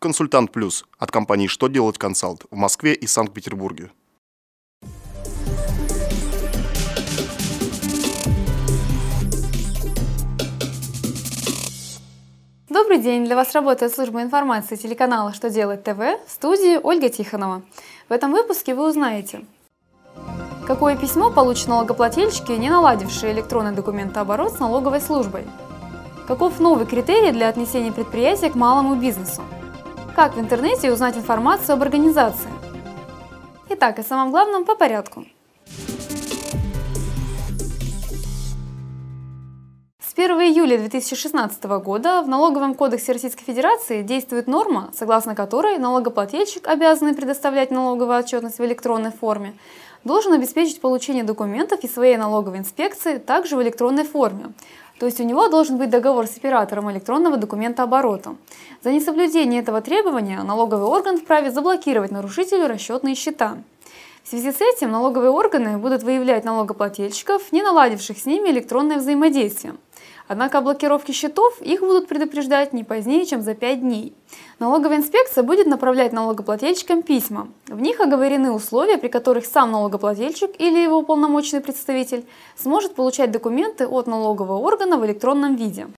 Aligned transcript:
Консультант 0.00 0.52
Плюс 0.52 0.84
от 1.00 1.10
компании 1.10 1.48
«Что 1.48 1.66
делать 1.66 1.98
консалт» 1.98 2.44
в 2.52 2.56
Москве 2.56 2.94
и 2.94 3.08
Санкт-Петербурге. 3.08 3.90
Добрый 12.68 12.98
день! 12.98 13.24
Для 13.24 13.34
вас 13.34 13.52
работает 13.56 13.92
служба 13.92 14.22
информации 14.22 14.76
телеканала 14.76 15.32
«Что 15.32 15.50
делать 15.50 15.82
ТВ» 15.82 15.98
в 15.98 16.30
студии 16.30 16.78
Ольга 16.80 17.08
Тихонова. 17.08 17.62
В 18.08 18.12
этом 18.12 18.30
выпуске 18.30 18.76
вы 18.76 18.88
узнаете, 18.88 19.44
какое 20.64 20.96
письмо 20.96 21.32
получат 21.32 21.66
налогоплательщики, 21.66 22.52
не 22.52 22.70
наладившие 22.70 23.32
электронный 23.32 23.74
документооборот 23.74 24.52
с 24.52 24.60
налоговой 24.60 25.00
службой, 25.00 25.44
каков 26.28 26.60
новый 26.60 26.86
критерий 26.86 27.32
для 27.32 27.48
отнесения 27.48 27.90
предприятия 27.90 28.50
к 28.50 28.54
малому 28.54 28.94
бизнесу, 28.94 29.42
как 30.18 30.34
в 30.34 30.40
интернете 30.40 30.90
узнать 30.90 31.16
информацию 31.16 31.74
об 31.74 31.82
организации. 31.82 32.50
Итак, 33.68 34.00
о 34.00 34.02
самом 34.02 34.32
главном 34.32 34.64
по 34.64 34.74
порядку– 34.74 35.24
С 40.00 40.14
1 40.20 40.30
июля 40.40 40.76
2016 40.78 41.62
года 41.84 42.22
в 42.22 42.28
Налоговом 42.28 42.74
кодексе 42.74 43.12
Российской 43.12 43.44
Федерации 43.44 44.02
действует 44.02 44.48
норма, 44.48 44.90
согласно 44.92 45.36
которой 45.36 45.78
налогоплательщик, 45.78 46.66
обязанный 46.66 47.14
предоставлять 47.14 47.70
налоговую 47.70 48.18
отчетность 48.18 48.58
в 48.58 48.64
электронной 48.64 49.12
форме, 49.12 49.54
должен 50.02 50.32
обеспечить 50.32 50.80
получение 50.80 51.22
документов 51.22 51.84
из 51.84 51.94
своей 51.94 52.16
налоговой 52.16 52.58
инспекции 52.58 53.18
также 53.18 53.56
в 53.56 53.62
электронной 53.62 54.02
форме. 54.02 54.46
То 54.98 55.06
есть 55.06 55.20
у 55.20 55.24
него 55.24 55.48
должен 55.48 55.78
быть 55.78 55.90
договор 55.90 56.26
с 56.26 56.36
оператором 56.36 56.90
электронного 56.90 57.36
документа 57.36 57.84
оборота. 57.84 58.34
За 58.82 58.90
несоблюдение 58.90 59.60
этого 59.60 59.80
требования 59.80 60.42
налоговый 60.42 60.86
орган 60.86 61.18
вправе 61.18 61.50
заблокировать 61.50 62.10
нарушителю 62.10 62.66
расчетные 62.66 63.14
счета. 63.14 63.58
В 64.24 64.28
связи 64.28 64.52
с 64.52 64.60
этим 64.60 64.90
налоговые 64.90 65.30
органы 65.30 65.78
будут 65.78 66.02
выявлять 66.02 66.44
налогоплательщиков, 66.44 67.50
не 67.52 67.62
наладивших 67.62 68.18
с 68.18 68.26
ними 68.26 68.50
электронное 68.50 68.98
взаимодействие. 68.98 69.74
Однако 70.28 70.58
о 70.58 70.60
блокировке 70.60 71.12
счетов 71.12 71.60
их 71.62 71.80
будут 71.80 72.06
предупреждать 72.06 72.72
не 72.72 72.84
позднее, 72.84 73.24
чем 73.24 73.40
за 73.42 73.54
5 73.54 73.80
дней. 73.80 74.14
Налоговая 74.58 74.98
инспекция 74.98 75.42
будет 75.42 75.66
направлять 75.66 76.12
налогоплательщикам 76.12 77.02
письма. 77.02 77.48
В 77.66 77.80
них 77.80 77.98
оговорены 77.98 78.52
условия, 78.52 78.98
при 78.98 79.08
которых 79.08 79.46
сам 79.46 79.72
налогоплательщик 79.72 80.50
или 80.60 80.78
его 80.78 80.98
уполномоченный 80.98 81.62
представитель 81.62 82.26
сможет 82.56 82.94
получать 82.94 83.30
документы 83.30 83.86
от 83.86 84.06
налогового 84.06 84.58
органа 84.58 84.98
в 84.98 85.06
электронном 85.06 85.56
виде. 85.56 85.88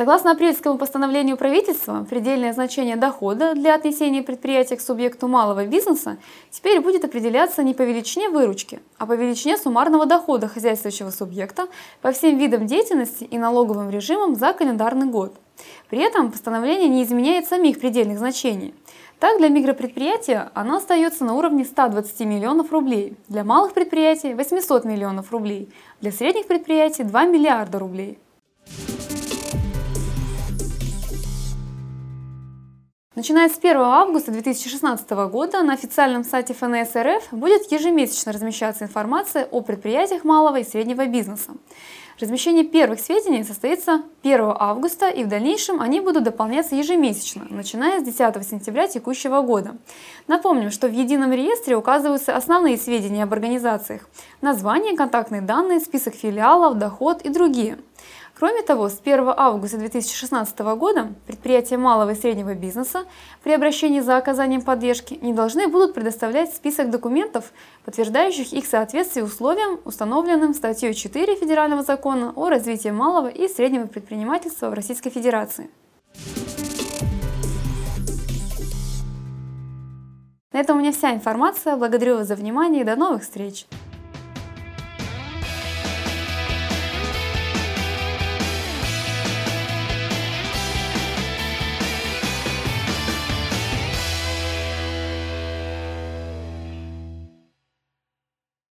Согласно 0.00 0.30
апрельскому 0.30 0.78
постановлению 0.78 1.36
правительства, 1.36 2.06
предельное 2.08 2.54
значение 2.54 2.96
дохода 2.96 3.54
для 3.54 3.74
отнесения 3.74 4.22
предприятия 4.22 4.76
к 4.76 4.80
субъекту 4.80 5.28
малого 5.28 5.66
бизнеса 5.66 6.16
теперь 6.50 6.80
будет 6.80 7.04
определяться 7.04 7.62
не 7.62 7.74
по 7.74 7.82
величине 7.82 8.30
выручки, 8.30 8.80
а 8.96 9.04
по 9.04 9.12
величине 9.12 9.58
суммарного 9.58 10.06
дохода 10.06 10.48
хозяйствующего 10.48 11.10
субъекта 11.10 11.68
по 12.00 12.12
всем 12.12 12.38
видам 12.38 12.64
деятельности 12.64 13.24
и 13.24 13.36
налоговым 13.36 13.90
режимам 13.90 14.36
за 14.36 14.54
календарный 14.54 15.06
год. 15.06 15.34
При 15.90 15.98
этом 15.98 16.32
постановление 16.32 16.88
не 16.88 17.02
изменяет 17.02 17.46
самих 17.46 17.78
предельных 17.78 18.16
значений. 18.16 18.72
Так, 19.18 19.36
для 19.36 19.50
микропредприятия 19.50 20.50
оно 20.54 20.76
остается 20.76 21.26
на 21.26 21.34
уровне 21.34 21.66
120 21.66 22.20
миллионов 22.20 22.72
рублей, 22.72 23.18
для 23.28 23.44
малых 23.44 23.74
предприятий– 23.74 24.32
800 24.34 24.86
миллионов 24.86 25.30
рублей, 25.30 25.68
для 26.00 26.10
средних 26.10 26.46
предприятий– 26.46 27.02
2 27.04 27.24
миллиарда 27.26 27.78
рублей. 27.78 28.18
Начиная 33.16 33.48
с 33.48 33.58
1 33.58 33.76
августа 33.76 34.30
2016 34.30 35.10
года 35.32 35.64
на 35.64 35.72
официальном 35.72 36.22
сайте 36.22 36.54
ФНС 36.54 36.94
РФ 36.94 37.32
будет 37.32 37.72
ежемесячно 37.72 38.30
размещаться 38.30 38.84
информация 38.84 39.46
о 39.46 39.62
предприятиях 39.62 40.22
малого 40.22 40.60
и 40.60 40.64
среднего 40.64 41.04
бизнеса. 41.06 41.50
Размещение 42.20 42.62
первых 42.62 43.00
сведений 43.00 43.42
состоится 43.42 44.02
1 44.22 44.40
августа 44.56 45.08
и 45.08 45.24
в 45.24 45.28
дальнейшем 45.28 45.80
они 45.80 46.00
будут 46.00 46.22
дополняться 46.22 46.76
ежемесячно, 46.76 47.48
начиная 47.50 47.98
с 47.98 48.04
10 48.04 48.46
сентября 48.48 48.86
текущего 48.86 49.40
года. 49.40 49.76
Напомним, 50.28 50.70
что 50.70 50.86
в 50.86 50.92
едином 50.92 51.32
реестре 51.32 51.74
указываются 51.74 52.36
основные 52.36 52.76
сведения 52.76 53.24
об 53.24 53.32
организациях– 53.32 54.08
название, 54.40 54.96
контактные 54.96 55.40
данные, 55.40 55.80
список 55.80 56.14
филиалов, 56.14 56.78
доход 56.78 57.22
и 57.22 57.28
другие– 57.28 57.78
Кроме 58.40 58.62
того, 58.62 58.88
с 58.88 58.98
1 58.98 59.34
августа 59.36 59.76
2016 59.76 60.58
года 60.60 61.12
предприятия 61.26 61.76
малого 61.76 62.12
и 62.12 62.14
среднего 62.14 62.54
бизнеса 62.54 63.04
при 63.44 63.52
обращении 63.52 64.00
за 64.00 64.16
оказанием 64.16 64.62
поддержки 64.62 65.18
не 65.20 65.34
должны 65.34 65.68
будут 65.68 65.92
предоставлять 65.92 66.50
список 66.54 66.88
документов, 66.88 67.52
подтверждающих 67.84 68.54
их 68.54 68.64
соответствие 68.64 69.26
условиям, 69.26 69.78
установленным 69.84 70.54
статьей 70.54 70.94
4 70.94 71.36
Федерального 71.36 71.82
закона 71.82 72.32
о 72.34 72.48
развитии 72.48 72.88
малого 72.88 73.28
и 73.28 73.46
среднего 73.46 73.86
предпринимательства 73.86 74.70
в 74.70 74.72
Российской 74.72 75.10
Федерации. 75.10 75.68
На 80.50 80.60
этом 80.60 80.78
у 80.78 80.80
меня 80.80 80.92
вся 80.92 81.12
информация. 81.12 81.76
Благодарю 81.76 82.16
вас 82.16 82.28
за 82.28 82.36
внимание 82.36 82.80
и 82.80 82.84
до 82.84 82.96
новых 82.96 83.22
встреч! 83.22 83.66